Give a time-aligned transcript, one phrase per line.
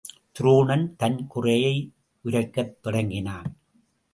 [0.39, 1.91] துரோணனும் தன் குறையை
[2.25, 3.51] உரைக்கத் தொடங்னான்.